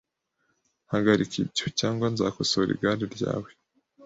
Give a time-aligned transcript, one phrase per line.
[0.91, 3.49] Hagarika ibyo, cyangwa nzakosora igare ryawe.